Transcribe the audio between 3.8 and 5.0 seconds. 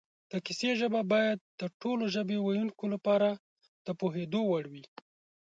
د پوهېدو وړ وي